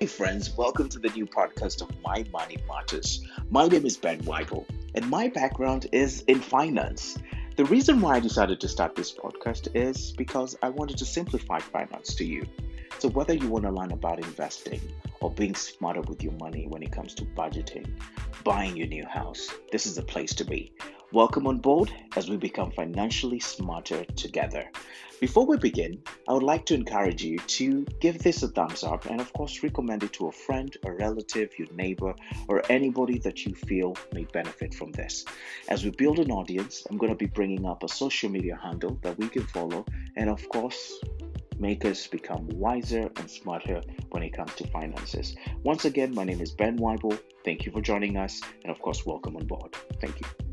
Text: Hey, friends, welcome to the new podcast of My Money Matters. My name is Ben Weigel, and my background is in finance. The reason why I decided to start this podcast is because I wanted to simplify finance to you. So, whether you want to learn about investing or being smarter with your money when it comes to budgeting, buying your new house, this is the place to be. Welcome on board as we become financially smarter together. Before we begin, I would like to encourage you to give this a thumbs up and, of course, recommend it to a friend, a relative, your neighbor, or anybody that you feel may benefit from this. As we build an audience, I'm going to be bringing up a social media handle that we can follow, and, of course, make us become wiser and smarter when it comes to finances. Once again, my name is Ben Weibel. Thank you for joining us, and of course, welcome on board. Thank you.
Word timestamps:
Hey, 0.00 0.06
friends, 0.06 0.56
welcome 0.56 0.88
to 0.90 1.00
the 1.00 1.08
new 1.08 1.26
podcast 1.26 1.82
of 1.82 1.90
My 2.04 2.24
Money 2.32 2.58
Matters. 2.68 3.26
My 3.50 3.66
name 3.66 3.84
is 3.84 3.96
Ben 3.96 4.20
Weigel, 4.20 4.64
and 4.94 5.10
my 5.10 5.26
background 5.26 5.88
is 5.90 6.20
in 6.28 6.38
finance. 6.38 7.18
The 7.56 7.64
reason 7.64 8.00
why 8.00 8.14
I 8.14 8.20
decided 8.20 8.60
to 8.60 8.68
start 8.68 8.94
this 8.94 9.12
podcast 9.12 9.74
is 9.74 10.12
because 10.12 10.56
I 10.62 10.68
wanted 10.68 10.98
to 10.98 11.04
simplify 11.04 11.58
finance 11.58 12.14
to 12.14 12.24
you. 12.24 12.46
So, 13.00 13.08
whether 13.08 13.34
you 13.34 13.48
want 13.48 13.64
to 13.64 13.72
learn 13.72 13.90
about 13.90 14.22
investing 14.22 14.80
or 15.18 15.32
being 15.32 15.56
smarter 15.56 16.02
with 16.02 16.22
your 16.22 16.34
money 16.34 16.68
when 16.68 16.84
it 16.84 16.92
comes 16.92 17.12
to 17.14 17.24
budgeting, 17.24 17.90
buying 18.44 18.76
your 18.76 18.86
new 18.86 19.04
house, 19.04 19.50
this 19.72 19.84
is 19.84 19.96
the 19.96 20.02
place 20.02 20.32
to 20.34 20.44
be. 20.44 20.72
Welcome 21.10 21.46
on 21.46 21.56
board 21.56 21.90
as 22.16 22.28
we 22.28 22.36
become 22.36 22.70
financially 22.70 23.40
smarter 23.40 24.04
together. 24.04 24.70
Before 25.20 25.46
we 25.46 25.56
begin, 25.56 26.02
I 26.28 26.34
would 26.34 26.42
like 26.42 26.66
to 26.66 26.74
encourage 26.74 27.24
you 27.24 27.38
to 27.38 27.86
give 27.98 28.18
this 28.18 28.42
a 28.42 28.48
thumbs 28.48 28.84
up 28.84 29.06
and, 29.06 29.18
of 29.18 29.32
course, 29.32 29.62
recommend 29.62 30.02
it 30.02 30.12
to 30.12 30.26
a 30.28 30.32
friend, 30.32 30.76
a 30.84 30.92
relative, 30.92 31.58
your 31.58 31.68
neighbor, 31.72 32.14
or 32.46 32.62
anybody 32.68 33.18
that 33.20 33.46
you 33.46 33.54
feel 33.54 33.96
may 34.12 34.24
benefit 34.24 34.74
from 34.74 34.92
this. 34.92 35.24
As 35.70 35.82
we 35.82 35.92
build 35.92 36.18
an 36.18 36.30
audience, 36.30 36.86
I'm 36.90 36.98
going 36.98 37.12
to 37.12 37.16
be 37.16 37.24
bringing 37.24 37.64
up 37.64 37.82
a 37.82 37.88
social 37.88 38.28
media 38.28 38.58
handle 38.62 38.98
that 39.00 39.16
we 39.16 39.28
can 39.28 39.46
follow, 39.46 39.86
and, 40.16 40.28
of 40.28 40.46
course, 40.50 41.00
make 41.58 41.86
us 41.86 42.06
become 42.06 42.46
wiser 42.48 43.10
and 43.16 43.30
smarter 43.30 43.80
when 44.10 44.22
it 44.22 44.34
comes 44.34 44.54
to 44.56 44.66
finances. 44.66 45.36
Once 45.62 45.86
again, 45.86 46.14
my 46.14 46.24
name 46.24 46.42
is 46.42 46.50
Ben 46.50 46.78
Weibel. 46.78 47.18
Thank 47.46 47.64
you 47.64 47.72
for 47.72 47.80
joining 47.80 48.18
us, 48.18 48.42
and 48.62 48.70
of 48.70 48.78
course, 48.82 49.06
welcome 49.06 49.36
on 49.36 49.46
board. 49.46 49.74
Thank 50.02 50.20
you. 50.20 50.47